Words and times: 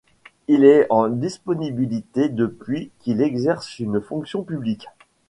Il 0.47 0.65
est 0.65 0.87
en 0.89 1.09
disponibilité 1.09 2.27
depuis 2.29 2.89
qu'il 3.01 3.21
exerce 3.21 3.77
une 3.77 4.01
fonction 4.01 4.41
publique. 4.41 4.87